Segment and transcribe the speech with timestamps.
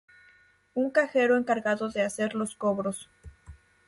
[0.73, 3.07] Un cajero encargado de hacer los cobros.